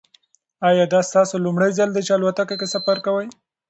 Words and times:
ایا 0.67 0.85
دا 0.93 0.99
ستاسو 1.09 1.35
لومړی 1.45 1.71
ځل 1.77 1.89
دی 1.93 2.01
چې 2.07 2.11
په 2.13 2.17
الوتکه 2.17 2.55
کې 2.59 2.67
سفر 2.75 2.97
کوئ؟ 3.05 3.27